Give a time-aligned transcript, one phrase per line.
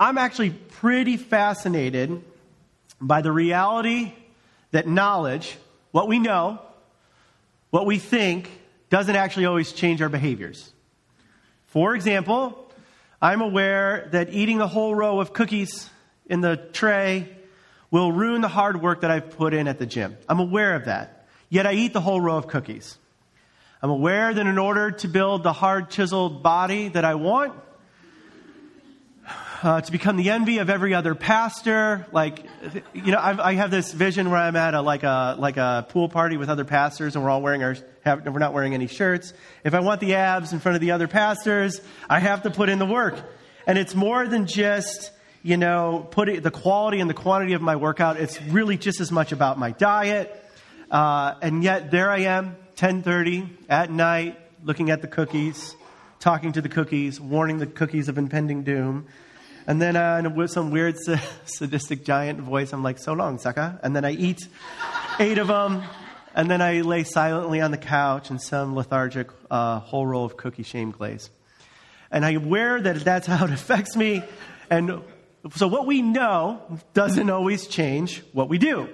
[0.00, 2.24] I'm actually pretty fascinated
[3.02, 4.14] by the reality
[4.70, 5.58] that knowledge,
[5.90, 6.58] what we know,
[7.68, 8.50] what we think,
[8.88, 10.72] doesn't actually always change our behaviors.
[11.66, 12.72] For example,
[13.20, 15.90] I'm aware that eating a whole row of cookies
[16.26, 17.28] in the tray
[17.90, 20.16] will ruin the hard work that I've put in at the gym.
[20.30, 21.28] I'm aware of that.
[21.50, 22.96] Yet I eat the whole row of cookies.
[23.82, 27.52] I'm aware that in order to build the hard, chiseled body that I want,
[29.62, 32.06] uh, to become the envy of every other pastor.
[32.12, 32.44] Like,
[32.94, 35.86] you know, I've, I have this vision where I'm at a like a like a
[35.88, 38.86] pool party with other pastors, and we're all wearing our have, we're not wearing any
[38.86, 39.32] shirts.
[39.64, 42.68] If I want the abs in front of the other pastors, I have to put
[42.68, 43.16] in the work,
[43.66, 45.10] and it's more than just
[45.42, 48.16] you know putting the quality and the quantity of my workout.
[48.16, 50.44] It's really just as much about my diet,
[50.90, 55.76] uh, and yet there I am, 10:30 at night, looking at the cookies
[56.20, 59.06] talking to the cookies, warning the cookies of impending doom.
[59.66, 60.96] And then uh, with some weird
[61.44, 63.78] sadistic giant voice, I'm like, so long, sucker.
[63.82, 64.46] And then I eat
[65.18, 65.82] eight of them.
[66.34, 70.36] And then I lay silently on the couch in some lethargic uh, whole roll of
[70.36, 71.30] cookie shame glaze.
[72.10, 74.22] And I'm aware that that's how it affects me.
[74.70, 75.02] And
[75.54, 78.88] so what we know doesn't always change what we do.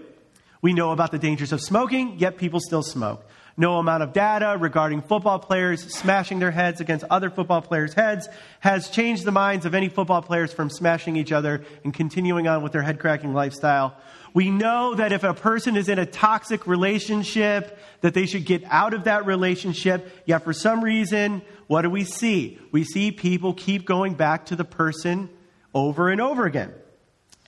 [0.62, 3.25] We know about the dangers of smoking, yet people still smoke
[3.56, 8.28] no amount of data regarding football players smashing their heads against other football players' heads
[8.60, 12.62] has changed the minds of any football players from smashing each other and continuing on
[12.62, 13.96] with their head cracking lifestyle.
[14.34, 18.62] We know that if a person is in a toxic relationship, that they should get
[18.66, 20.10] out of that relationship.
[20.26, 22.58] Yet for some reason, what do we see?
[22.70, 25.30] We see people keep going back to the person
[25.72, 26.74] over and over again.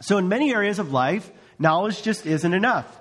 [0.01, 2.99] So in many areas of life, knowledge just isn't enough.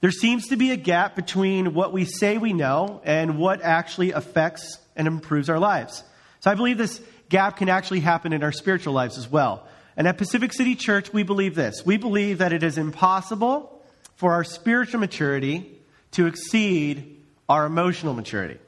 [0.00, 4.12] There seems to be a gap between what we say we know and what actually
[4.12, 6.02] affects and improves our lives.
[6.40, 9.66] So I believe this gap can actually happen in our spiritual lives as well.
[9.96, 11.84] And at Pacific City Church, we believe this.
[11.84, 13.82] We believe that it is impossible
[14.16, 15.70] for our spiritual maturity
[16.12, 18.58] to exceed our emotional maturity.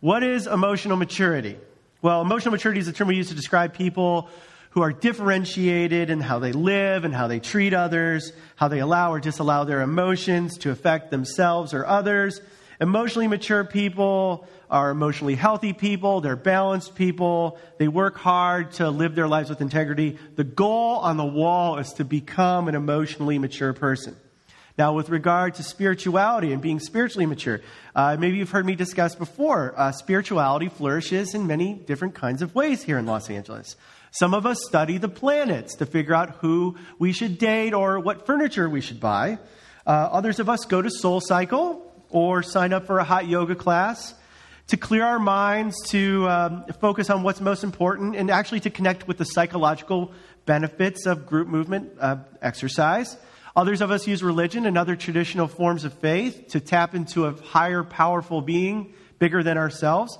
[0.00, 1.58] What is emotional maturity?
[2.00, 4.30] Well, emotional maturity is a term we use to describe people
[4.70, 9.12] who are differentiated in how they live and how they treat others, how they allow
[9.12, 12.40] or disallow their emotions to affect themselves or others.
[12.80, 16.20] Emotionally mature people are emotionally healthy people.
[16.20, 17.58] They're balanced people.
[17.78, 20.18] They work hard to live their lives with integrity.
[20.36, 24.16] The goal on the wall is to become an emotionally mature person.
[24.76, 27.62] Now, with regard to spirituality and being spiritually mature,
[27.96, 32.54] uh, maybe you've heard me discuss before, uh, spirituality flourishes in many different kinds of
[32.54, 33.74] ways here in Los Angeles.
[34.10, 38.26] Some of us study the planets to figure out who we should date or what
[38.26, 39.38] furniture we should buy.
[39.86, 43.54] Uh, others of us go to Soul Cycle or sign up for a hot yoga
[43.54, 44.14] class
[44.68, 49.08] to clear our minds, to um, focus on what's most important, and actually to connect
[49.08, 50.12] with the psychological
[50.44, 53.16] benefits of group movement uh, exercise.
[53.56, 57.32] Others of us use religion and other traditional forms of faith to tap into a
[57.32, 60.18] higher, powerful being bigger than ourselves.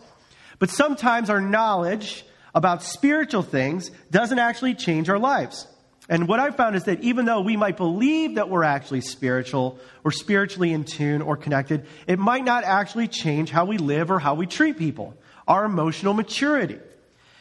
[0.59, 5.66] But sometimes our knowledge about spiritual things doesn't actually change our lives.
[6.09, 9.78] And what I've found is that even though we might believe that we're actually spiritual
[10.04, 14.19] or spiritually in tune or connected, it might not actually change how we live or
[14.19, 15.14] how we treat people,
[15.47, 16.78] our emotional maturity.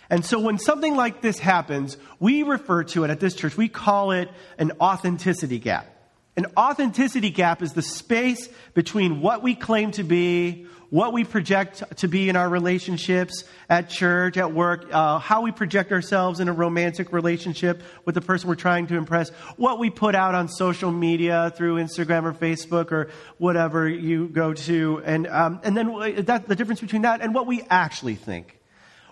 [0.10, 3.70] And so when something like this happens, we refer to it at this church, we
[3.70, 5.88] call it an authenticity gap.
[6.36, 11.84] An authenticity gap is the space between what we claim to be what we project
[11.98, 16.48] to be in our relationships at church, at work, uh, how we project ourselves in
[16.48, 20.48] a romantic relationship with the person we're trying to impress, what we put out on
[20.48, 26.26] social media through Instagram or Facebook or whatever you go to, and, um, and then
[26.26, 28.60] that, the difference between that and what we actually think.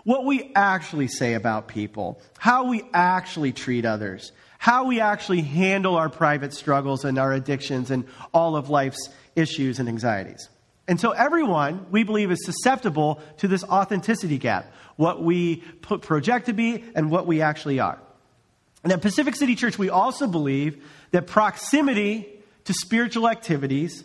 [0.04, 5.96] What we actually say about people, how we actually treat others, how we actually handle
[5.96, 10.48] our private struggles and our addictions and all of life's issues and anxieties.
[10.88, 16.52] And so everyone, we believe, is susceptible to this authenticity gap what we project to
[16.52, 18.00] be and what we actually are.
[18.82, 22.28] And at Pacific City Church, we also believe that proximity
[22.64, 24.04] to spiritual activities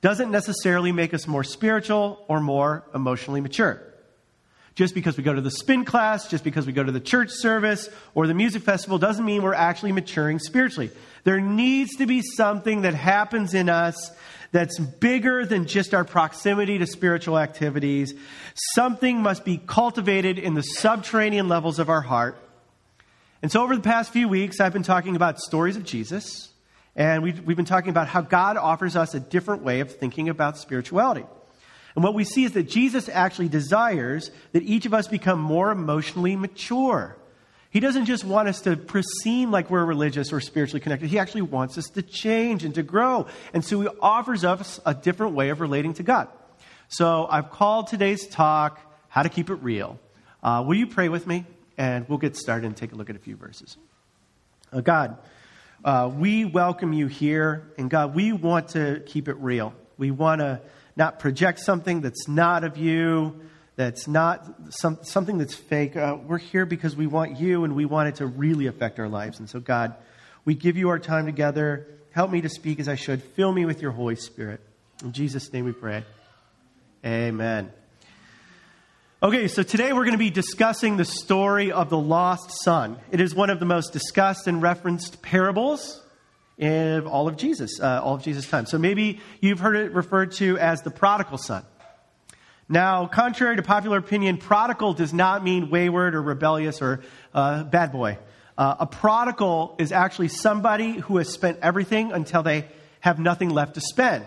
[0.00, 3.82] doesn't necessarily make us more spiritual or more emotionally mature.
[4.74, 7.30] Just because we go to the spin class, just because we go to the church
[7.30, 10.90] service or the music festival, doesn't mean we're actually maturing spiritually.
[11.24, 14.12] There needs to be something that happens in us
[14.52, 18.14] that's bigger than just our proximity to spiritual activities.
[18.74, 22.36] Something must be cultivated in the subterranean levels of our heart.
[23.42, 26.50] And so, over the past few weeks, I've been talking about stories of Jesus,
[26.96, 30.28] and we've, we've been talking about how God offers us a different way of thinking
[30.28, 31.24] about spirituality.
[31.94, 35.70] And what we see is that Jesus actually desires that each of us become more
[35.70, 37.16] emotionally mature.
[37.78, 38.76] He doesn't just want us to
[39.22, 41.10] seem like we're religious or spiritually connected.
[41.10, 43.28] He actually wants us to change and to grow.
[43.54, 46.26] And so he offers us a different way of relating to God.
[46.88, 50.00] So I've called today's talk, How to Keep It Real.
[50.42, 51.46] Uh, will you pray with me?
[51.76, 53.76] And we'll get started and take a look at a few verses.
[54.72, 55.16] Uh, God,
[55.84, 57.70] uh, we welcome you here.
[57.78, 59.72] And God, we want to keep it real.
[59.96, 60.62] We want to
[60.96, 63.40] not project something that's not of you,
[63.78, 65.96] that's not some, something that's fake.
[65.96, 69.08] Uh, we're here because we want you and we want it to really affect our
[69.08, 69.38] lives.
[69.38, 69.94] And so, God,
[70.44, 71.86] we give you our time together.
[72.10, 73.22] Help me to speak as I should.
[73.22, 74.60] Fill me with your Holy Spirit.
[75.04, 76.02] In Jesus' name we pray.
[77.06, 77.70] Amen.
[79.22, 82.98] Okay, so today we're going to be discussing the story of the lost son.
[83.12, 86.02] It is one of the most discussed and referenced parables
[86.60, 88.66] of all of Jesus, uh, all of Jesus' time.
[88.66, 91.64] So maybe you've heard it referred to as the prodigal son.
[92.68, 97.00] Now, contrary to popular opinion, prodigal does not mean wayward or rebellious or
[97.32, 98.18] uh, bad boy.
[98.58, 102.66] Uh, a prodigal is actually somebody who has spent everything until they
[103.00, 104.26] have nothing left to spend.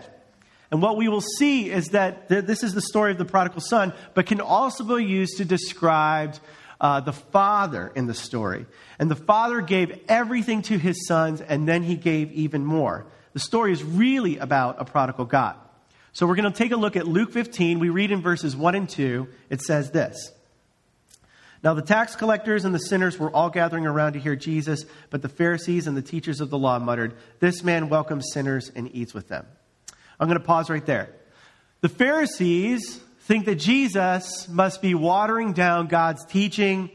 [0.72, 3.60] And what we will see is that th- this is the story of the prodigal
[3.60, 6.34] son, but can also be used to describe
[6.80, 8.66] uh, the father in the story.
[8.98, 13.06] And the father gave everything to his sons, and then he gave even more.
[13.34, 15.56] The story is really about a prodigal God.
[16.14, 17.78] So we're going to take a look at Luke 15.
[17.78, 19.28] We read in verses 1 and 2.
[19.48, 20.30] It says this
[21.62, 25.22] Now the tax collectors and the sinners were all gathering around to hear Jesus, but
[25.22, 29.14] the Pharisees and the teachers of the law muttered, This man welcomes sinners and eats
[29.14, 29.46] with them.
[30.20, 31.08] I'm going to pause right there.
[31.80, 36.90] The Pharisees think that Jesus must be watering down God's teaching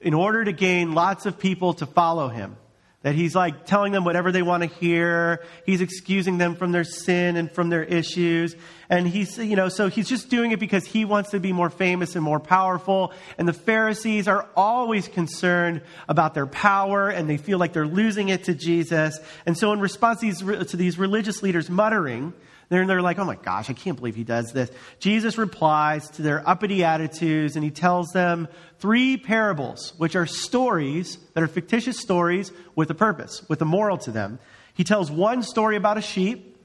[0.00, 2.56] in order to gain lots of people to follow him.
[3.04, 5.44] That he's like telling them whatever they want to hear.
[5.66, 8.56] He's excusing them from their sin and from their issues.
[8.88, 11.68] And he's, you know, so he's just doing it because he wants to be more
[11.68, 13.12] famous and more powerful.
[13.36, 18.30] And the Pharisees are always concerned about their power and they feel like they're losing
[18.30, 19.18] it to Jesus.
[19.44, 22.32] And so in response to these, religious leaders muttering,
[22.68, 24.70] they're, they're like, oh my gosh, I can't believe he does this.
[24.98, 31.18] Jesus replies to their uppity attitudes and he tells them three parables, which are stories
[31.34, 34.38] that are fictitious stories with a purpose, with a moral to them.
[34.74, 36.56] He tells one story about a sheep,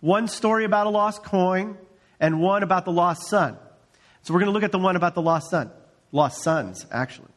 [0.00, 1.76] one story about a lost coin,
[2.20, 3.56] and one about the lost son.
[4.22, 5.70] So we're going to look at the one about the lost son,
[6.12, 7.28] lost sons, actually.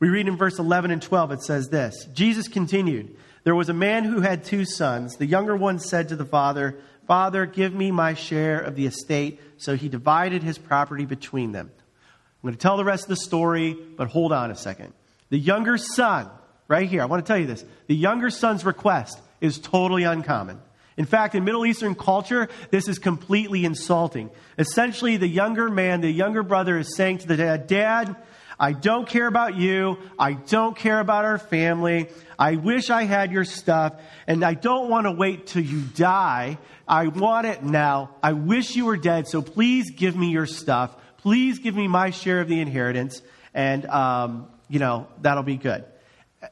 [0.00, 3.74] We read in verse 11 and 12, it says this Jesus continued, There was a
[3.74, 5.16] man who had two sons.
[5.16, 6.78] The younger one said to the father,
[7.10, 9.40] Father, give me my share of the estate.
[9.56, 11.68] So he divided his property between them.
[11.74, 14.92] I'm going to tell the rest of the story, but hold on a second.
[15.28, 16.30] The younger son,
[16.68, 17.64] right here, I want to tell you this.
[17.88, 20.60] The younger son's request is totally uncommon.
[20.96, 24.30] In fact, in Middle Eastern culture, this is completely insulting.
[24.56, 28.14] Essentially, the younger man, the younger brother, is saying to the dad, Dad,
[28.60, 29.98] I don't care about you.
[30.18, 32.08] I don't care about our family.
[32.38, 33.94] I wish I had your stuff,
[34.26, 36.58] and I don't want to wait till you die.
[36.86, 38.10] I want it now.
[38.22, 40.94] I wish you were dead, so please give me your stuff.
[41.18, 43.22] Please give me my share of the inheritance,
[43.54, 45.84] and, um, you know, that'll be good.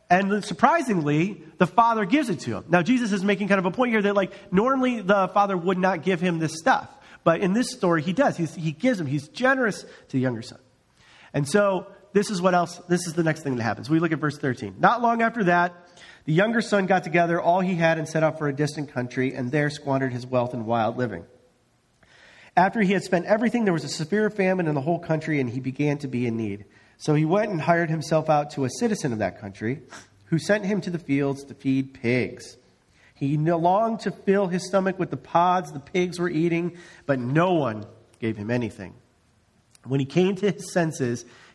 [0.08, 2.64] And surprisingly, the father gives it to him.
[2.68, 5.78] Now, Jesus is making kind of a point here that, like, normally the father would
[5.78, 6.88] not give him this stuff.
[7.22, 8.36] But in this story, he does.
[8.36, 10.58] He's, he gives him, he's generous to the younger son.
[11.34, 11.86] And so
[12.18, 13.88] this is what else, this is the next thing that happens.
[13.88, 14.74] We look at verse 13.
[14.80, 15.88] Not long after that,
[16.24, 19.34] the younger son got together all he had and set out for a distant country,
[19.34, 21.24] and there squandered his wealth in wild living.
[22.56, 25.48] After he had spent everything, there was a severe famine in the whole country, and
[25.48, 26.64] he began to be in need.
[26.96, 29.82] So he went and hired himself out to a citizen of that country,
[30.24, 32.56] who sent him to the fields to feed pigs.
[33.14, 37.52] He longed to fill his stomach with the pods the pigs were eating, but no
[37.52, 37.86] one
[38.18, 38.94] gave him anything.
[39.84, 41.24] When he came to his senses,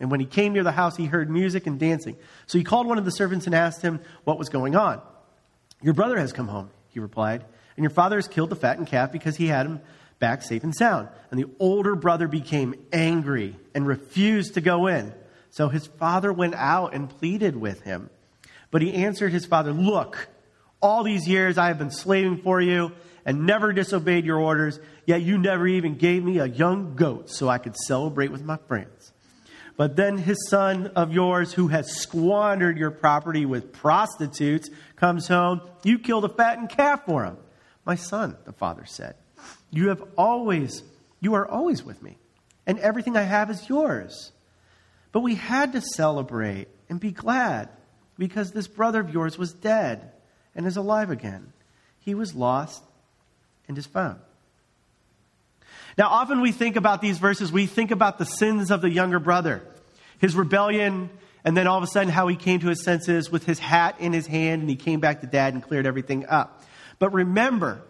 [0.00, 2.16] And when he came near the house, he heard music and dancing.
[2.46, 5.00] So he called one of the servants and asked him what was going on.
[5.82, 7.44] Your brother has come home, he replied,
[7.76, 9.80] and your father has killed the fattened calf because he had him
[10.18, 11.08] back safe and sound.
[11.30, 15.12] And the older brother became angry and refused to go in.
[15.50, 18.10] So his father went out and pleaded with him.
[18.70, 20.28] But he answered his father, Look,
[20.80, 22.92] all these years I have been slaving for you
[23.24, 27.48] and never disobeyed your orders, yet you never even gave me a young goat so
[27.48, 29.03] I could celebrate with my friends.
[29.76, 35.62] But then his son of yours, who has squandered your property with prostitutes, comes home.
[35.82, 37.36] You killed a fattened calf for him.
[37.84, 39.16] My son, the father said,
[39.70, 40.82] you have always,
[41.20, 42.16] you are always with me,
[42.66, 44.30] and everything I have is yours.
[45.10, 47.68] But we had to celebrate and be glad
[48.16, 50.12] because this brother of yours was dead
[50.54, 51.52] and is alive again.
[51.98, 52.82] He was lost
[53.66, 54.20] and is found.
[55.96, 59.18] Now, often we think about these verses, we think about the sins of the younger
[59.18, 59.62] brother,
[60.18, 61.10] his rebellion,
[61.44, 63.96] and then all of a sudden how he came to his senses with his hat
[64.00, 66.62] in his hand and he came back to dad and cleared everything up.
[66.98, 67.82] But remember,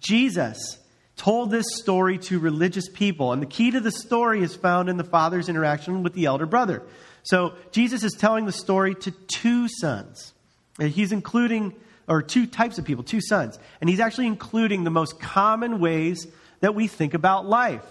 [0.00, 0.78] Jesus
[1.16, 4.96] told this story to religious people, and the key to the story is found in
[4.96, 6.82] the father's interaction with the elder brother.
[7.22, 10.32] So Jesus is telling the story to two sons.
[10.78, 11.74] And He's including,
[12.08, 13.58] or two types of people, two sons.
[13.80, 16.26] And he's actually including the most common ways
[16.62, 17.84] that we think about life.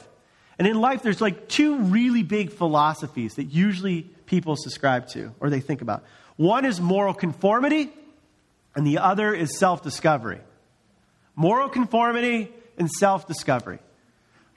[0.57, 5.49] And in life, there's like two really big philosophies that usually people subscribe to or
[5.49, 6.03] they think about.
[6.37, 7.91] One is moral conformity,
[8.73, 10.39] and the other is self discovery.
[11.35, 13.79] Moral conformity and self discovery.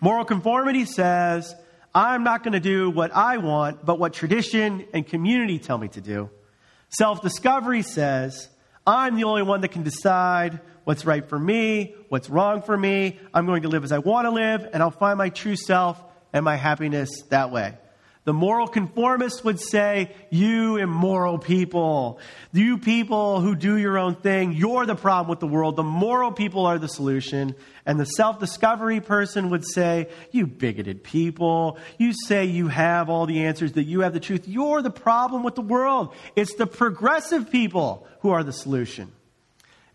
[0.00, 1.54] Moral conformity says,
[1.94, 5.88] I'm not going to do what I want, but what tradition and community tell me
[5.88, 6.30] to do.
[6.88, 8.48] Self discovery says,
[8.86, 13.18] I'm the only one that can decide what's right for me, what's wrong for me.
[13.32, 16.02] I'm going to live as I want to live, and I'll find my true self
[16.32, 17.74] and my happiness that way.
[18.24, 22.18] The moral conformist would say, You immoral people,
[22.54, 25.76] you people who do your own thing, you're the problem with the world.
[25.76, 27.54] The moral people are the solution.
[27.84, 33.26] And the self discovery person would say, You bigoted people, you say you have all
[33.26, 34.48] the answers, that you have the truth.
[34.48, 36.14] You're the problem with the world.
[36.34, 39.12] It's the progressive people who are the solution.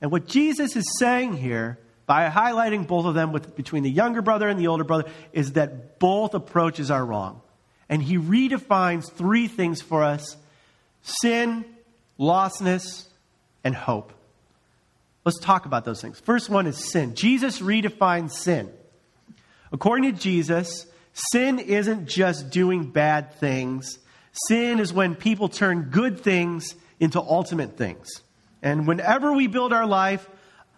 [0.01, 4.21] And what Jesus is saying here, by highlighting both of them with, between the younger
[4.21, 7.41] brother and the older brother, is that both approaches are wrong
[7.89, 10.37] and he redefines three things for us
[11.01, 11.65] sin,
[12.19, 13.07] lostness,
[13.63, 14.13] and hope.
[15.25, 16.19] Let's talk about those things.
[16.19, 17.15] First one is sin.
[17.15, 18.71] Jesus redefines sin.
[19.71, 23.99] According to Jesus, sin isn't just doing bad things,
[24.47, 28.07] sin is when people turn good things into ultimate things.
[28.61, 30.27] And whenever we build our life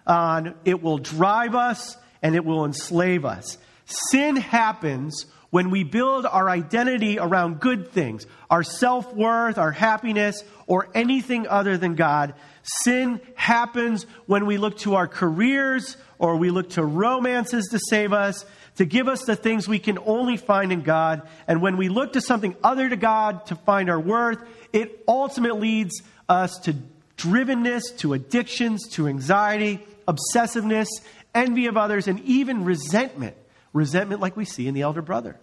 [0.05, 3.57] on, it will drive us and it will enslave us.
[3.85, 10.43] Sin happens when we build our identity around good things, our self worth, our happiness,
[10.65, 12.33] or anything other than God,
[12.63, 18.13] sin happens when we look to our careers or we look to romances to save
[18.13, 18.45] us,
[18.77, 21.27] to give us the things we can only find in God.
[21.47, 24.39] And when we look to something other to God to find our worth,
[24.71, 26.75] it ultimately leads us to
[27.21, 30.87] drivenness, to addictions, to anxiety, obsessiveness,
[31.35, 33.35] envy of others, and even resentment
[33.73, 35.37] resentment like we see in the elder brother.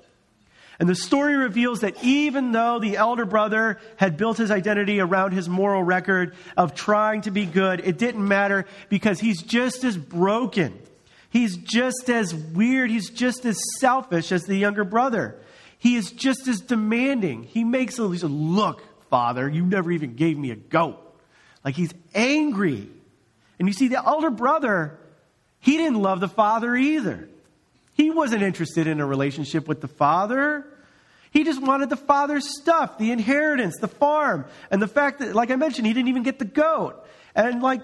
[0.81, 5.33] And the story reveals that even though the elder brother had built his identity around
[5.33, 9.97] his moral record of trying to be good, it didn't matter because he's just as
[9.97, 10.79] broken.
[11.31, 12.91] He's just as weird.
[12.91, 15.37] He's just as selfish as the younger brother.
[15.79, 17.43] He is just as demanding.
[17.43, 21.08] He makes a little look, father, you never even gave me a goat.
[21.69, 22.89] Like he's angry.
[23.59, 24.99] And you see, the elder brother,
[25.61, 27.29] he didn't love the father either.
[27.93, 30.65] He wasn't interested in a relationship with the father.
[31.31, 34.47] He just wanted the father's stuff, the inheritance, the farm.
[34.71, 37.07] And the fact that, like I mentioned, he didn't even get the goat.
[37.35, 37.83] And like,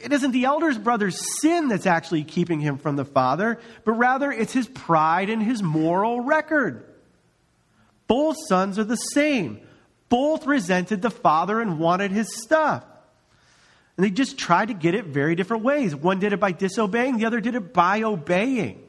[0.00, 4.30] it isn't the elder's brother's sin that's actually keeping him from the father, but rather
[4.30, 6.84] it's his pride and his moral record.
[8.06, 9.58] Both sons are the same.
[10.08, 12.84] Both resented the father and wanted his stuff.
[13.98, 15.94] And they just tried to get it very different ways.
[15.94, 18.80] One did it by disobeying, the other did it by obeying.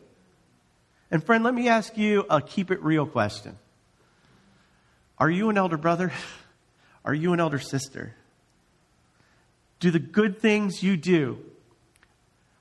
[1.10, 3.58] And friend, let me ask you a keep it real question.
[5.18, 6.14] Are you an elder brother?
[7.04, 8.14] Are you an elder sister?
[9.80, 11.40] Do the good things you do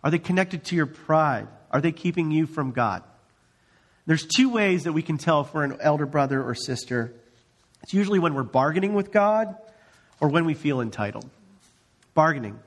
[0.03, 1.49] are they connected to your pride?
[1.71, 3.03] Are they keeping you from God?
[4.07, 7.13] There's two ways that we can tell if we're an elder brother or sister.
[7.83, 9.57] It's usually when we're bargaining with God
[10.21, 11.29] or when we feel entitled.
[12.19, 12.59] Bargaining.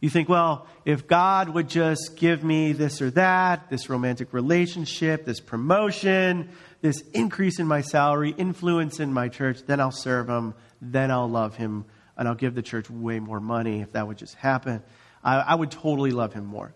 [0.00, 5.26] You think, well, if God would just give me this or that, this romantic relationship,
[5.26, 6.48] this promotion,
[6.80, 11.28] this increase in my salary, influence in my church, then I'll serve Him, then I'll
[11.28, 11.84] love Him,
[12.16, 14.82] and I'll give the church way more money if that would just happen.
[15.22, 16.72] I, I would totally love Him more.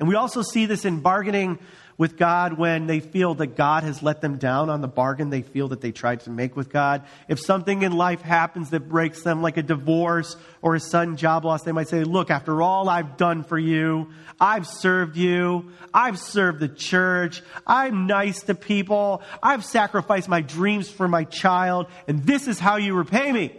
[0.00, 1.60] And we also see this in bargaining
[2.02, 5.42] with God when they feel that God has let them down on the bargain they
[5.42, 7.04] feel that they tried to make with God.
[7.28, 11.44] If something in life happens that breaks them, like a divorce or a sudden job
[11.44, 16.18] loss, they might say, Look, after all I've done for you, I've served you, I've
[16.18, 22.26] served the church, I'm nice to people, I've sacrificed my dreams for my child, and
[22.26, 23.56] this is how you repay me.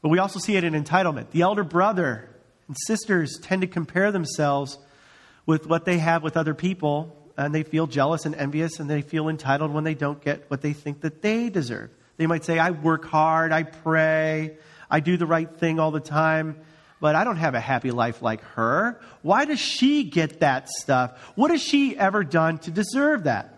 [0.00, 1.32] But we also see it in entitlement.
[1.32, 2.30] The elder brother
[2.68, 4.78] and sisters tend to compare themselves
[5.46, 9.02] with what they have with other people, and they feel jealous and envious, and they
[9.02, 11.90] feel entitled when they don't get what they think that they deserve.
[12.16, 14.56] They might say, I work hard, I pray,
[14.90, 16.60] I do the right thing all the time,
[17.00, 19.00] but I don't have a happy life like her.
[19.22, 21.18] Why does she get that stuff?
[21.34, 23.52] What has she ever done to deserve that?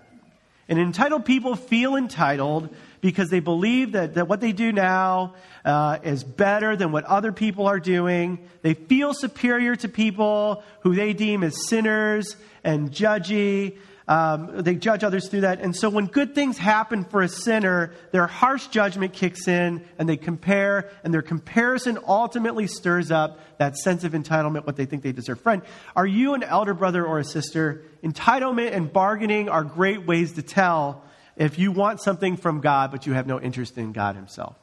[0.68, 5.34] And entitled people feel entitled because they believe that, that what they do now
[5.68, 8.48] uh, is better than what other people are doing.
[8.62, 13.76] They feel superior to people who they deem as sinners and judgy.
[14.08, 15.60] Um, they judge others through that.
[15.60, 20.08] And so when good things happen for a sinner, their harsh judgment kicks in and
[20.08, 25.02] they compare, and their comparison ultimately stirs up that sense of entitlement, what they think
[25.02, 25.38] they deserve.
[25.42, 25.60] Friend,
[25.94, 27.82] are you an elder brother or a sister?
[28.02, 31.04] Entitlement and bargaining are great ways to tell
[31.36, 34.56] if you want something from God, but you have no interest in God Himself.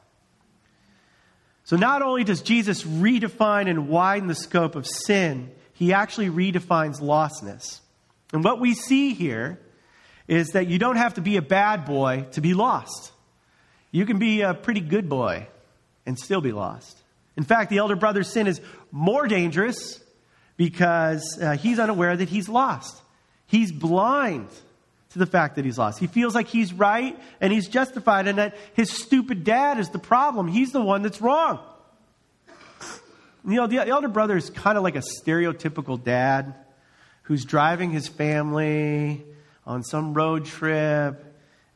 [1.66, 7.00] So not only does Jesus redefine and widen the scope of sin, He actually redefines
[7.00, 7.80] lostness.
[8.32, 9.58] And what we see here
[10.28, 13.10] is that you don't have to be a bad boy to be lost.
[13.90, 15.48] You can be a pretty good boy
[16.06, 17.02] and still be lost.
[17.36, 18.60] In fact, the elder brother's sin is
[18.92, 20.00] more dangerous
[20.56, 22.96] because uh, he's unaware that he's lost.
[23.46, 24.48] He's blind
[25.16, 25.98] to the fact that he's lost.
[25.98, 29.98] He feels like he's right and he's justified, and that his stupid dad is the
[29.98, 30.46] problem.
[30.46, 31.58] He's the one that's wrong.
[33.44, 36.54] You know, the elder brother is kind of like a stereotypical dad
[37.22, 39.24] who's driving his family
[39.64, 41.24] on some road trip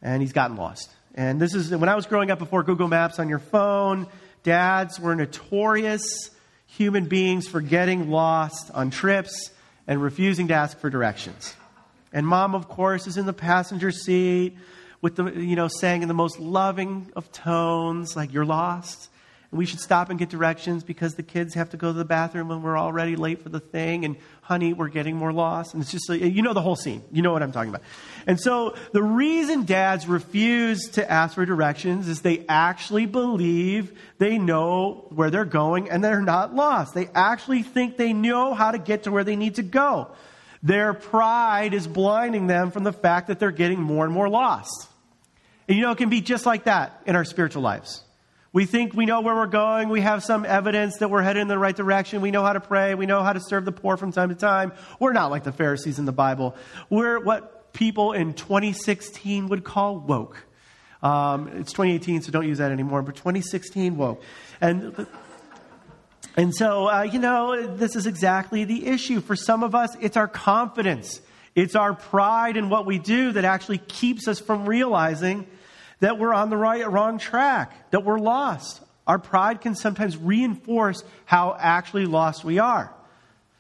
[0.03, 0.91] and he's gotten lost.
[1.15, 4.09] And this is when I was growing up before Google Maps on your phone,
[4.43, 6.31] dads were notorious
[6.67, 9.51] human beings for getting lost on trips
[9.87, 11.55] and refusing to ask for directions.
[12.13, 14.57] And mom, of course, is in the passenger seat
[15.01, 19.09] with the, you know, saying in the most loving of tones, like, you're lost.
[19.51, 22.05] And we should stop and get directions because the kids have to go to the
[22.05, 24.05] bathroom when we're already late for the thing.
[24.05, 25.75] And honey, we're getting more lost.
[25.75, 27.03] And it's just, like, you know, the whole scene.
[27.11, 27.83] You know what I'm talking about.
[28.27, 34.39] And so the reason dads refuse to ask for directions is they actually believe they
[34.39, 36.95] know where they're going and they're not lost.
[36.95, 40.11] They actually think they know how to get to where they need to go.
[40.63, 44.89] Their pride is blinding them from the fact that they're getting more and more lost.
[45.69, 48.03] And you know, it can be just like that in our spiritual lives.
[48.53, 49.89] We think we know where we're going.
[49.89, 52.21] We have some evidence that we're headed in the right direction.
[52.21, 52.97] We know how to pray.
[52.97, 54.73] We know how to serve the poor from time to time.
[54.99, 56.57] We're not like the Pharisees in the Bible.
[56.89, 60.45] We're what people in 2016 would call woke.
[61.03, 64.21] Um, it's 2018, so don't use that anymore, but 2016 woke.
[64.61, 65.07] And
[66.37, 69.21] and so, uh, you know, this is exactly the issue.
[69.21, 71.21] For some of us, it's our confidence,
[71.55, 75.47] it's our pride in what we do that actually keeps us from realizing
[76.01, 78.81] that we're on the right, wrong track, that we're lost.
[79.07, 82.95] Our pride can sometimes reinforce how actually lost we are.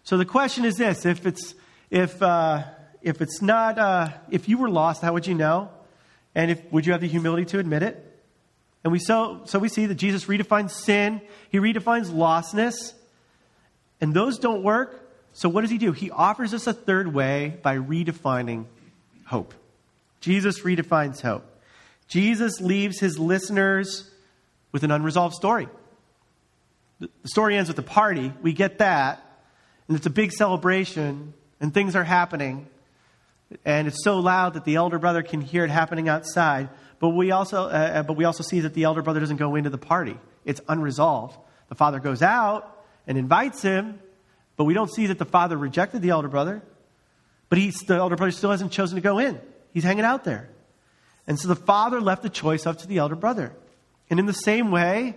[0.05, 1.55] So the question is this: if it's
[1.91, 2.63] if uh,
[3.03, 5.71] if it's not uh, if you were lost, how would you know?
[6.35, 8.10] And if would you have the humility to admit it?
[8.83, 12.95] And we so, so we see that Jesus redefines sin, he redefines lostness,
[14.01, 15.09] and those don't work.
[15.33, 15.93] So what does he do?
[15.93, 18.65] He offers us a third way by redefining
[19.27, 19.55] hope.
[20.21, 21.45] Jesus redefines hope.
[22.09, 24.11] Jesus leaves his listeners
[24.73, 25.69] with an unresolved story.
[26.99, 28.33] The story ends with a party.
[28.43, 29.25] We get that.
[29.89, 32.67] And it's a big celebration, and things are happening.
[33.65, 36.69] And it's so loud that the elder brother can hear it happening outside.
[37.01, 39.57] But we also, uh, uh, but we also see that the elder brother doesn't go
[39.57, 40.17] into the party.
[40.45, 41.37] It's unresolved.
[41.69, 43.99] The father goes out and invites him,
[44.57, 46.63] but we don't see that the father rejected the elder brother.
[47.49, 49.41] But he, the elder brother still hasn't chosen to go in.
[49.73, 50.51] He's hanging out there.
[51.27, 53.53] And so the father left the choice up to the elder brother.
[54.11, 55.17] And in the same way,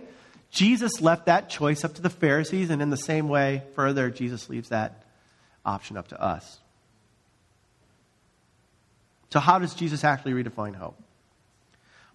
[0.50, 4.48] Jesus left that choice up to the Pharisees, and in the same way, further, Jesus
[4.48, 5.02] leaves that
[5.66, 6.60] option up to us.
[9.30, 10.96] So, how does Jesus actually redefine hope?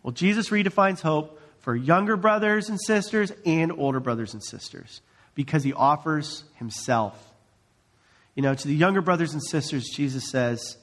[0.03, 5.01] Well, Jesus redefines hope for younger brothers and sisters and older brothers and sisters
[5.35, 7.25] because he offers himself.
[8.35, 10.77] You know, to the younger brothers and sisters, Jesus says,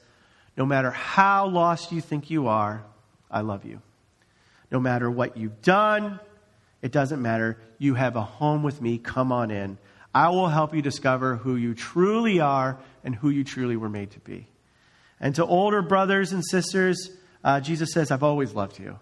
[0.55, 2.83] No matter how lost you think you are,
[3.31, 3.81] I love you.
[4.71, 6.19] No matter what you've done,
[6.81, 7.57] it doesn't matter.
[7.79, 8.97] You have a home with me.
[8.97, 9.77] Come on in.
[10.13, 14.11] I will help you discover who you truly are and who you truly were made
[14.11, 14.47] to be.
[15.19, 17.09] And to older brothers and sisters,
[17.43, 18.99] uh, Jesus says, I've always loved you.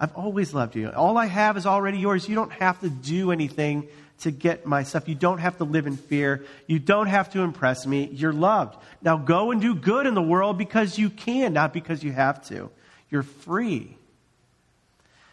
[0.00, 0.90] I've always loved you.
[0.90, 2.28] All I have is already yours.
[2.28, 3.88] You don't have to do anything
[4.20, 5.08] to get my stuff.
[5.08, 6.44] You don't have to live in fear.
[6.66, 8.08] You don't have to impress me.
[8.12, 8.76] You're loved.
[9.02, 12.46] Now go and do good in the world because you can, not because you have
[12.48, 12.70] to.
[13.10, 13.96] You're free.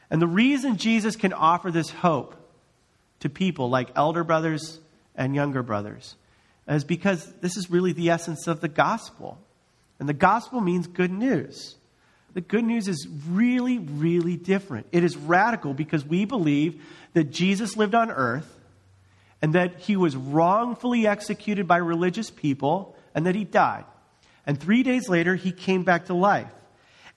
[0.09, 2.35] And the reason Jesus can offer this hope
[3.21, 4.79] to people like elder brothers
[5.15, 6.15] and younger brothers
[6.67, 9.39] is because this is really the essence of the gospel.
[9.99, 11.75] And the gospel means good news.
[12.35, 14.87] The good news is really, really different.
[14.91, 18.53] It is radical because we believe that Jesus lived on earth
[19.41, 23.85] and that he was wrongfully executed by religious people and that he died.
[24.45, 26.51] And three days later, he came back to life.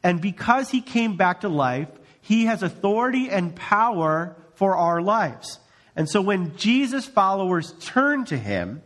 [0.04, 1.88] And because he came back to life,
[2.20, 5.58] he has authority and power for our lives.
[5.96, 8.82] And so when Jesus' followers turn to him,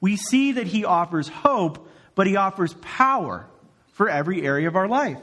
[0.00, 3.46] we see that he offers hope, but he offers power
[3.92, 5.18] for every area of our life.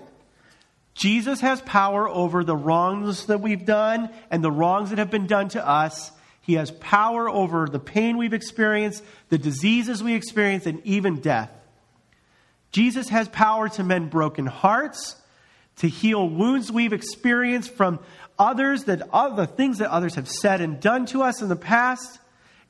[0.96, 5.28] Jesus has power over the wrongs that we've done and the wrongs that have been
[5.28, 6.12] done to us.
[6.42, 11.52] He has power over the pain we've experienced, the diseases we experience, and even death.
[12.72, 15.18] Jesus has power to mend broken hearts,
[15.78, 18.00] to heal wounds we've experienced from
[18.40, 22.20] others, that other things that others have said and done to us in the past.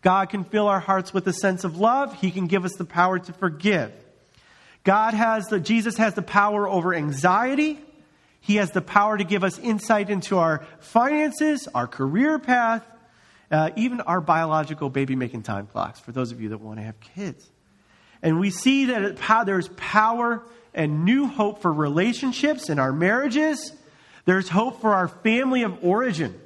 [0.02, 2.16] God can fill our hearts with a sense of love.
[2.16, 3.92] He can give us the power to forgive.
[4.84, 7.80] God has the, Jesus has the power over anxiety.
[8.46, 12.86] He has the power to give us insight into our finances, our career path,
[13.50, 16.86] uh, even our biological baby making time clocks for those of you that want to
[16.86, 17.50] have kids.
[18.22, 20.44] And we see that there's power
[20.76, 23.74] and new hope for relationships in our marriages.
[24.26, 26.40] There's hope for our family of origin.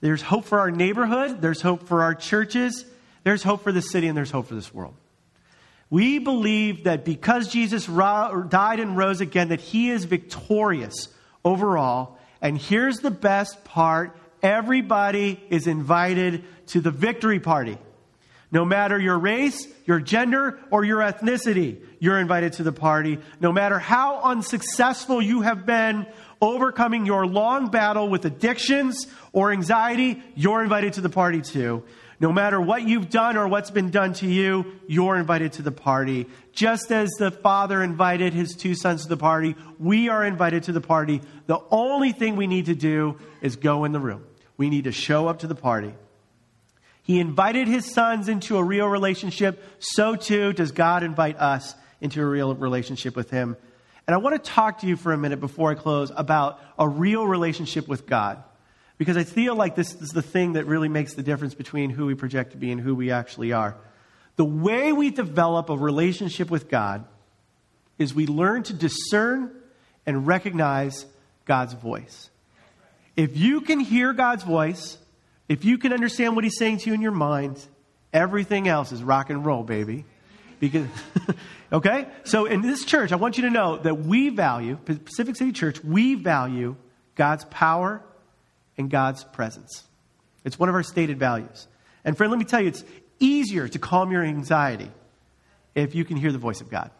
[0.00, 1.40] There's hope for our neighborhood.
[1.40, 2.84] There's hope for our churches.
[3.24, 4.94] There's hope for the city, and there's hope for this world.
[5.90, 11.08] We believe that because Jesus died and rose again, that he is victorious
[11.44, 12.16] overall.
[12.40, 17.76] And here's the best part everybody is invited to the victory party.
[18.52, 23.18] No matter your race, your gender, or your ethnicity, you're invited to the party.
[23.40, 26.06] No matter how unsuccessful you have been
[26.40, 31.84] overcoming your long battle with addictions or anxiety, you're invited to the party too.
[32.20, 35.72] No matter what you've done or what's been done to you, you're invited to the
[35.72, 36.26] party.
[36.52, 40.72] Just as the father invited his two sons to the party, we are invited to
[40.72, 41.22] the party.
[41.46, 44.26] The only thing we need to do is go in the room.
[44.58, 45.94] We need to show up to the party.
[47.02, 49.64] He invited his sons into a real relationship.
[49.78, 53.56] So too does God invite us into a real relationship with him.
[54.06, 56.86] And I want to talk to you for a minute before I close about a
[56.86, 58.42] real relationship with God.
[59.00, 62.04] Because I feel like this is the thing that really makes the difference between who
[62.04, 63.74] we project to be and who we actually are.
[64.36, 67.06] The way we develop a relationship with God
[67.96, 69.56] is we learn to discern
[70.04, 71.06] and recognize
[71.46, 72.28] God's voice.
[73.16, 74.98] If you can hear God's voice,
[75.48, 77.58] if you can understand what He's saying to you in your mind,
[78.12, 80.04] everything else is rock and roll, baby.
[80.58, 80.88] Because,
[81.72, 82.06] okay?
[82.24, 85.82] So in this church, I want you to know that we value, Pacific City Church,
[85.82, 86.76] we value
[87.14, 88.02] God's power
[88.76, 89.84] and God's presence.
[90.44, 91.66] It's one of our stated values.
[92.04, 92.84] And friend, let me tell you, it's
[93.18, 94.90] easier to calm your anxiety
[95.74, 96.90] if you can hear the voice of God.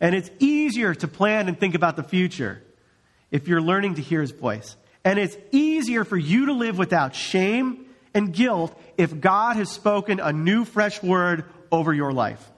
[0.00, 2.62] And it's easier to plan and think about the future
[3.30, 4.76] if you're learning to hear his voice.
[5.04, 10.20] And it's easier for you to live without shame and guilt if God has spoken
[10.20, 12.50] a new, fresh word over your life.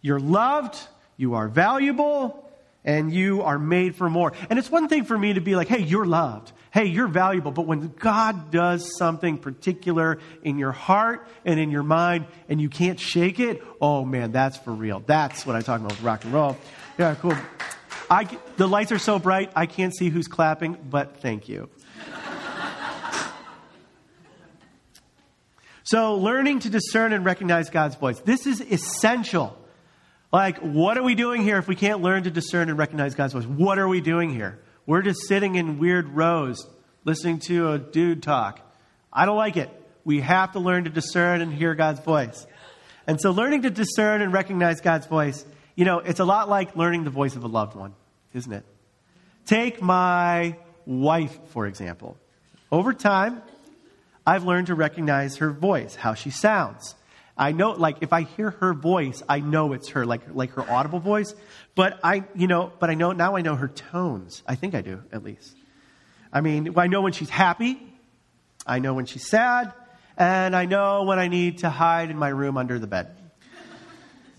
[0.00, 0.78] You're loved,
[1.16, 2.47] you are valuable,
[2.88, 4.32] and you are made for more.
[4.48, 6.52] And it's one thing for me to be like, hey, you're loved.
[6.72, 7.52] Hey, you're valuable.
[7.52, 12.70] But when God does something particular in your heart and in your mind and you
[12.70, 15.02] can't shake it, oh man, that's for real.
[15.04, 16.56] That's what I'm talking about with rock and roll.
[16.96, 17.36] Yeah, cool.
[18.10, 21.68] I, the lights are so bright, I can't see who's clapping, but thank you.
[25.82, 28.18] so, learning to discern and recognize God's voice.
[28.20, 29.57] This is essential.
[30.32, 33.32] Like, what are we doing here if we can't learn to discern and recognize God's
[33.32, 33.44] voice?
[33.46, 34.58] What are we doing here?
[34.86, 36.66] We're just sitting in weird rows
[37.04, 38.60] listening to a dude talk.
[39.12, 39.70] I don't like it.
[40.04, 42.46] We have to learn to discern and hear God's voice.
[43.06, 45.44] And so, learning to discern and recognize God's voice
[45.78, 47.94] you know, it's a lot like learning the voice of a loved one,
[48.34, 48.64] isn't it?
[49.46, 52.16] Take my wife, for example.
[52.72, 53.42] Over time,
[54.26, 56.96] I've learned to recognize her voice, how she sounds.
[57.38, 60.68] I know, like, if I hear her voice, I know it's her, like, like her
[60.68, 61.34] audible voice.
[61.76, 64.42] But I, you know, but I know, now I know her tones.
[64.46, 65.56] I think I do, at least.
[66.32, 67.80] I mean, I know when she's happy.
[68.66, 69.72] I know when she's sad.
[70.16, 73.16] And I know when I need to hide in my room under the bed.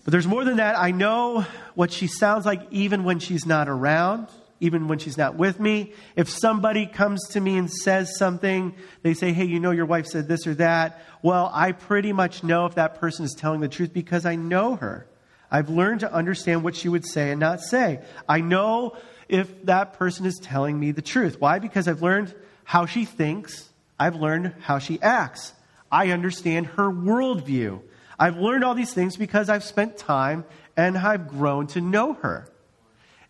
[0.04, 0.78] But there's more than that.
[0.78, 4.28] I know what she sounds like even when she's not around,
[4.60, 5.94] even when she's not with me.
[6.16, 10.06] If somebody comes to me and says something, they say, Hey, you know, your wife
[10.06, 11.02] said this or that.
[11.22, 14.76] Well, I pretty much know if that person is telling the truth because I know
[14.76, 15.06] her.
[15.50, 18.00] I've learned to understand what she would say and not say.
[18.28, 18.96] I know
[19.28, 21.40] if that person is telling me the truth.
[21.40, 21.58] Why?
[21.58, 23.68] Because I've learned how she thinks,
[23.98, 25.52] I've learned how she acts.
[25.90, 27.80] I understand her worldview.
[28.18, 30.44] I've learned all these things because I've spent time
[30.76, 32.49] and I've grown to know her.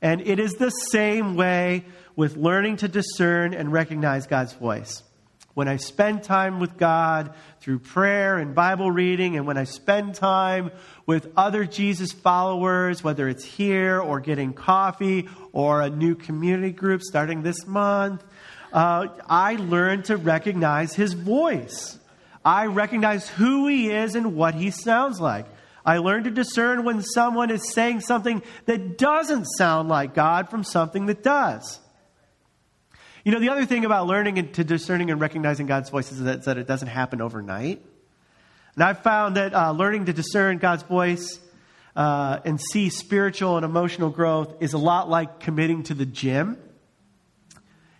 [0.02, 1.84] And it is the same way
[2.16, 5.02] with learning to discern and recognize God's voice.
[5.54, 10.14] When I spend time with God through prayer and Bible reading, and when I spend
[10.14, 10.70] time
[11.06, 17.02] with other Jesus followers, whether it's here or getting coffee or a new community group
[17.02, 18.24] starting this month,
[18.72, 21.98] uh, I learn to recognize his voice.
[22.44, 25.46] I recognize who he is and what he sounds like.
[25.84, 30.64] I learn to discern when someone is saying something that doesn't sound like God from
[30.64, 31.80] something that does.
[33.24, 36.44] You know, the other thing about learning to discerning and recognizing God's voice is that,
[36.44, 37.84] that it doesn't happen overnight.
[38.74, 41.38] And I've found that uh, learning to discern God's voice
[41.96, 46.56] uh, and see spiritual and emotional growth is a lot like committing to the gym.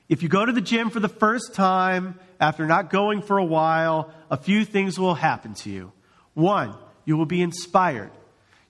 [0.08, 3.44] If you go to the gym for the first time, after not going for a
[3.44, 5.92] while, a few things will happen to you.
[6.34, 6.74] One,
[7.11, 8.12] you will be inspired.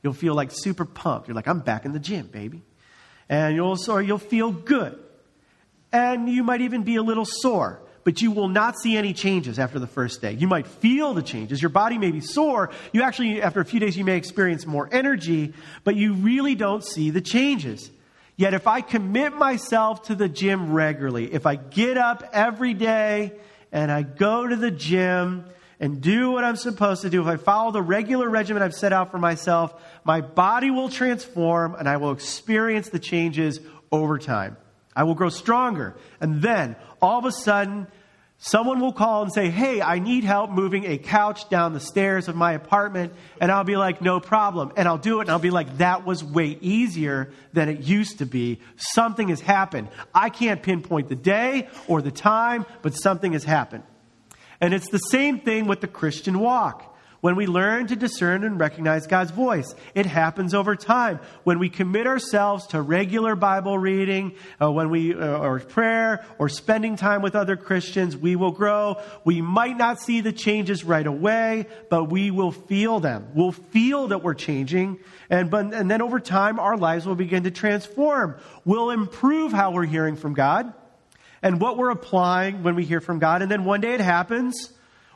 [0.02, 1.28] You'll feel like super pumped.
[1.28, 2.62] You're like, I'm back in the gym, baby.
[3.28, 4.98] And you'll, or you'll feel good.
[5.92, 9.58] And you might even be a little sore, but you will not see any changes
[9.58, 10.32] after the first day.
[10.32, 11.60] You might feel the changes.
[11.60, 12.70] Your body may be sore.
[12.94, 15.52] You actually, after a few days, you may experience more energy,
[15.84, 17.90] but you really don't see the changes.
[18.36, 23.32] Yet if I commit myself to the gym regularly, if I get up every day
[23.70, 25.44] and I go to the gym
[25.80, 28.92] and do what I'm supposed to do, if I follow the regular regimen I've set
[28.92, 34.56] out for myself, my body will transform and I will experience the changes over time.
[34.94, 35.96] I will grow stronger.
[36.20, 37.86] And then all of a sudden,
[38.42, 42.26] Someone will call and say, Hey, I need help moving a couch down the stairs
[42.26, 43.12] of my apartment.
[43.38, 44.72] And I'll be like, No problem.
[44.78, 45.24] And I'll do it.
[45.24, 48.60] And I'll be like, That was way easier than it used to be.
[48.76, 49.88] Something has happened.
[50.14, 53.84] I can't pinpoint the day or the time, but something has happened.
[54.60, 58.58] And it's the same thing with the Christian walk when we learn to discern and
[58.58, 59.74] recognize God's voice.
[59.94, 61.20] It happens over time.
[61.44, 66.48] When we commit ourselves to regular Bible reading, uh, when we, uh, or prayer, or
[66.48, 69.00] spending time with other Christians, we will grow.
[69.24, 73.28] We might not see the changes right away, but we will feel them.
[73.34, 74.98] We'll feel that we're changing.
[75.28, 78.36] And, but, and then over time, our lives will begin to transform.
[78.64, 80.72] We'll improve how we're hearing from God
[81.42, 83.42] and what we're applying when we hear from God.
[83.42, 84.72] And then one day it happens.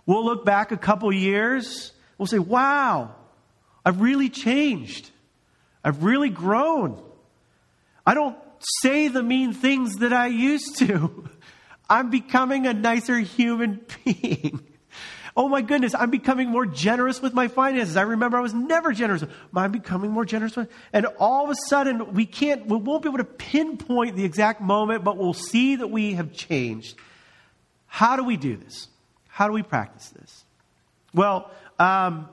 [0.07, 3.15] We'll look back a couple years We'll say, wow,
[3.85, 5.11] I've really changed.
[5.83, 7.03] I've really grown.
[8.07, 8.37] I don't
[8.81, 11.29] say the mean things that I used to.
[11.91, 14.65] I'm becoming a nicer human being.
[15.37, 17.97] Oh my goodness, I'm becoming more generous with my finances.
[17.97, 19.25] I remember I was never generous.
[19.55, 20.55] I'm becoming more generous.
[20.55, 24.25] With, and all of a sudden, we can't, we won't be able to pinpoint the
[24.25, 26.97] exact moment, but we'll see that we have changed.
[27.87, 28.87] How do we do this?
[29.27, 30.45] How do we practice this?
[31.13, 32.29] Well, um,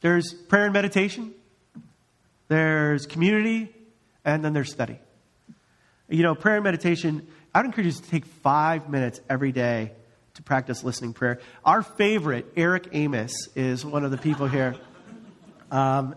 [0.00, 1.34] there's prayer and meditation,
[2.48, 3.72] there's community,
[4.24, 4.98] and then there's study.
[6.08, 9.92] You know, prayer and meditation, I'd encourage you to take five minutes every day
[10.38, 11.40] to practice listening prayer.
[11.64, 14.76] Our favorite, Eric Amos, is one of the people here.
[15.68, 16.14] Um,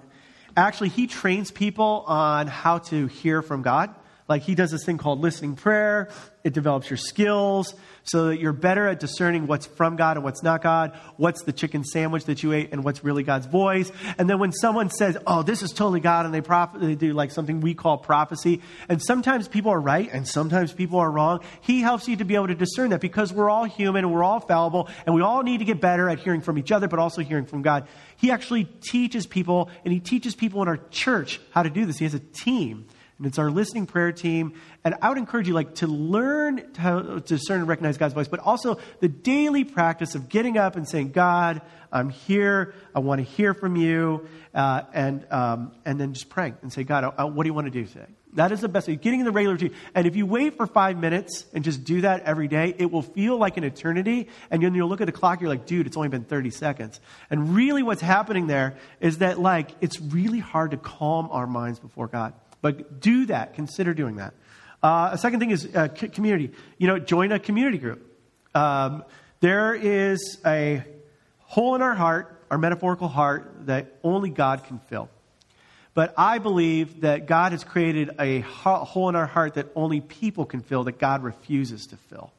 [0.55, 3.93] actually, he trains people on how to hear from God.
[4.27, 6.09] Like he does this thing called listening prayer.
[6.43, 10.41] It develops your skills so that you're better at discerning what's from God and what's
[10.41, 13.91] not God, what's the chicken sandwich that you ate and what's really God's voice.
[14.17, 16.41] And then when someone says, oh, this is totally God, and they,
[16.79, 20.99] they do like something we call prophecy, and sometimes people are right and sometimes people
[20.99, 24.03] are wrong, he helps you to be able to discern that because we're all human
[24.03, 26.71] and we're all fallible and we all need to get better at hearing from each
[26.71, 27.87] other, but also hearing from God.
[28.17, 31.99] He actually teaches people, and he teaches people in our church how to do this.
[31.99, 32.87] He has a team
[33.21, 34.59] and it's our listening prayer team.
[34.83, 38.39] And I would encourage you, like, to learn to discern and recognize God's voice, but
[38.39, 42.73] also the daily practice of getting up and saying, God, I'm here.
[42.95, 44.27] I want to hear from you.
[44.55, 47.67] Uh, and, um, and then just praying and say, God, uh, what do you want
[47.67, 48.07] to do today?
[48.33, 48.95] That is the best way.
[48.95, 49.75] Getting in the regular routine.
[49.93, 53.03] And if you wait for five minutes and just do that every day, it will
[53.03, 54.29] feel like an eternity.
[54.49, 56.99] And then you'll look at the clock, you're like, dude, it's only been 30 seconds.
[57.29, 61.79] And really what's happening there is that, like, it's really hard to calm our minds
[61.79, 62.33] before God.
[62.61, 63.53] But do that.
[63.53, 64.33] Consider doing that.
[64.83, 66.51] Uh, a second thing is uh, c- community.
[66.77, 68.05] You know, join a community group.
[68.55, 69.03] Um,
[69.39, 70.83] there is a
[71.39, 75.09] hole in our heart, our metaphorical heart, that only God can fill.
[75.93, 80.45] But I believe that God has created a hole in our heart that only people
[80.45, 82.31] can fill, that God refuses to fill.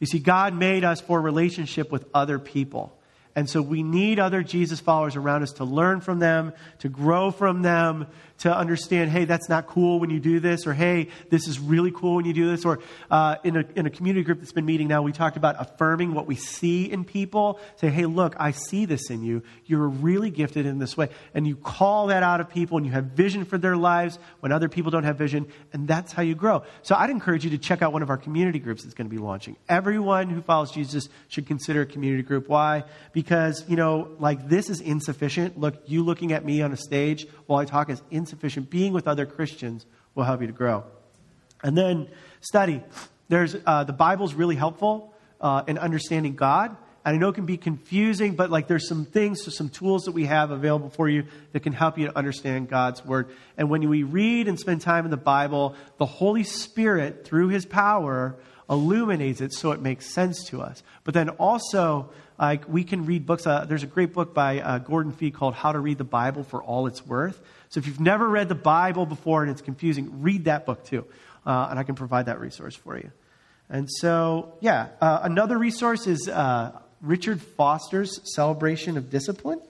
[0.00, 2.96] You see, God made us for relationship with other people.
[3.36, 7.30] And so we need other Jesus followers around us to learn from them, to grow
[7.30, 8.08] from them,
[8.40, 11.90] to understand, hey, that's not cool when you do this, or hey, this is really
[11.90, 12.64] cool when you do this.
[12.64, 15.56] Or uh, in, a, in a community group that's been meeting now, we talked about
[15.58, 17.60] affirming what we see in people.
[17.76, 19.42] Say, hey, look, I see this in you.
[19.66, 21.10] You're really gifted in this way.
[21.34, 24.52] And you call that out of people, and you have vision for their lives when
[24.52, 26.62] other people don't have vision, and that's how you grow.
[26.80, 29.14] So I'd encourage you to check out one of our community groups that's going to
[29.14, 29.56] be launching.
[29.68, 32.48] Everyone who follows Jesus should consider a community group.
[32.48, 32.84] Why?
[33.12, 35.60] Because, you know, like this is insufficient.
[35.60, 38.70] Look, you looking at me on a stage while I talk is insufficient insufficient.
[38.70, 40.84] Being with other Christians will help you to grow.
[41.62, 42.08] And then
[42.40, 42.82] study.
[43.28, 46.76] There's uh, the Bible's really helpful uh, in understanding God.
[47.04, 50.04] And I know it can be confusing, but like there's some things, so some tools
[50.04, 53.30] that we have available for you that can help you to understand God's word.
[53.56, 57.64] And when we read and spend time in the Bible, the Holy Spirit, through His
[57.64, 58.36] power,
[58.68, 60.82] illuminates it so it makes sense to us.
[61.04, 63.46] But then also, like we can read books.
[63.46, 66.44] Uh, there's a great book by uh, Gordon Fee called "How to Read the Bible
[66.44, 67.40] for All It's Worth."
[67.70, 71.06] So if you've never read the Bible before and it's confusing, read that book too.
[71.46, 73.10] Uh, and I can provide that resource for you.
[73.70, 79.60] And so, yeah, uh, another resource is uh, Richard Foster's Celebration of Discipline.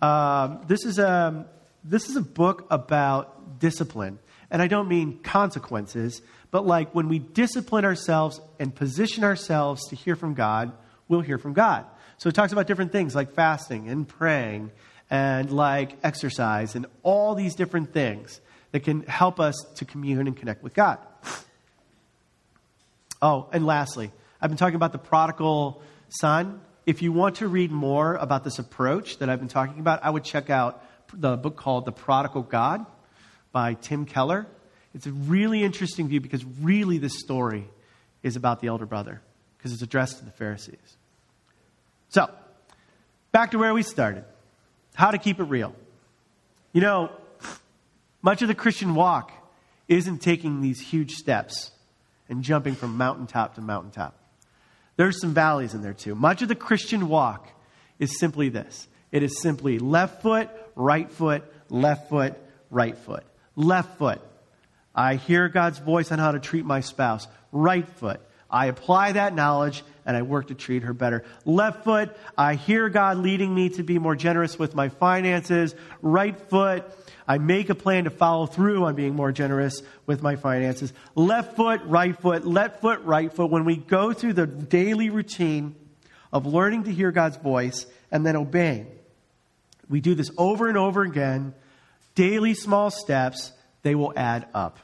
[0.00, 1.46] Um, this, is a,
[1.84, 4.18] this is a book about discipline.
[4.50, 9.96] And I don't mean consequences, but like when we discipline ourselves and position ourselves to
[9.96, 10.72] hear from God,
[11.08, 11.84] we'll hear from God.
[12.16, 14.70] So it talks about different things like fasting and praying
[15.10, 18.40] and like exercise and all these different things
[18.72, 20.98] that can help us to commune and connect with God.
[23.22, 26.62] Oh, and lastly, I've been talking about the prodigal son.
[26.86, 30.08] If you want to read more about this approach that I've been talking about, I
[30.08, 32.86] would check out the book called The Prodigal God
[33.52, 34.46] by Tim Keller.
[34.94, 37.68] It's a really interesting view because really this story
[38.22, 39.20] is about the elder brother
[39.58, 40.96] because it's addressed to the Pharisees.
[42.08, 42.30] So,
[43.32, 44.24] back to where we started.
[45.00, 45.74] How to keep it real.
[46.74, 47.10] You know,
[48.20, 49.32] much of the Christian walk
[49.88, 51.70] isn't taking these huge steps
[52.28, 54.14] and jumping from mountaintop to mountaintop.
[54.96, 56.14] There's some valleys in there too.
[56.14, 57.48] Much of the Christian walk
[57.98, 62.34] is simply this it is simply left foot, right foot, left foot,
[62.68, 63.24] right foot.
[63.56, 64.20] Left foot.
[64.94, 67.26] I hear God's voice on how to treat my spouse.
[67.52, 68.20] Right foot.
[68.50, 71.24] I apply that knowledge and I work to treat her better.
[71.44, 75.74] Left foot, I hear God leading me to be more generous with my finances.
[76.02, 76.84] Right foot,
[77.26, 80.92] I make a plan to follow through on being more generous with my finances.
[81.14, 83.50] Left foot, right foot, left foot, right foot.
[83.50, 85.76] When we go through the daily routine
[86.32, 88.86] of learning to hear God's voice and then obeying,
[89.88, 91.54] we do this over and over again,
[92.14, 94.78] daily small steps, they will add up.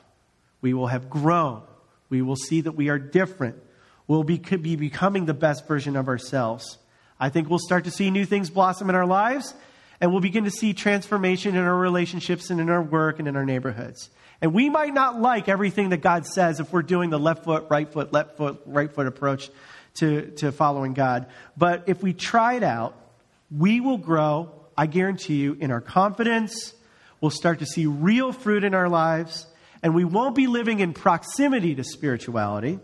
[0.60, 1.62] We will have grown.
[2.08, 3.56] We will see that we are different
[4.06, 6.78] we'll be, be becoming the best version of ourselves.
[7.18, 9.54] I think we'll start to see new things blossom in our lives,
[10.00, 13.36] and we'll begin to see transformation in our relationships and in our work and in
[13.36, 14.10] our neighborhoods.
[14.40, 17.66] And we might not like everything that God says if we're doing the left foot,
[17.70, 19.50] right foot, left foot, right foot approach
[19.94, 21.26] to, to following God.
[21.56, 22.94] But if we try it out,
[23.50, 26.74] we will grow, I guarantee you, in our confidence.
[27.20, 29.46] We'll start to see real fruit in our lives,
[29.82, 32.78] and we won't be living in proximity to spirituality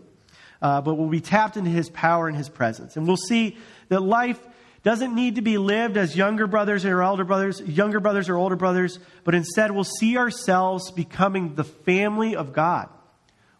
[0.63, 2.95] uh, but we'll be tapped into his power and his presence.
[2.95, 3.57] And we'll see
[3.89, 4.39] that life
[4.81, 8.55] doesn't need to be lived as younger brothers or elder brothers, younger brothers or older
[8.55, 12.89] brothers, but instead we'll see ourselves becoming the family of God,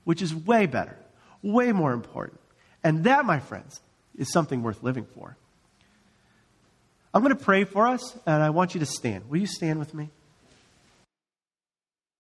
[0.05, 0.97] which is way better,
[1.41, 2.39] way more important.
[2.83, 3.81] And that, my friends,
[4.17, 5.35] is something worth living for.
[7.13, 9.29] I'm going to pray for us, and I want you to stand.
[9.29, 10.09] Will you stand with me?